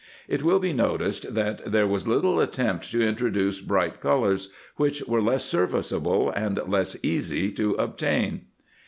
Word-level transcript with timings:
* 0.17 0.27
It 0.27 0.41
will 0.41 0.57
be 0.57 0.73
noticed 0.73 1.35
that 1.35 1.63
there 1.71 1.85
was 1.85 2.07
little 2.07 2.39
attempt 2.39 2.89
to 2.91 3.07
introduce 3.07 3.61
bright 3.61 3.99
col 4.01 4.21
ors, 4.23 4.49
which 4.77 5.03
were 5.05 5.21
less 5.21 5.45
serviceable 5.45 6.31
and 6.31 6.57
less 6.67 6.97
easy 7.03 7.51
to 7.51 7.73
obtain. 7.75 8.45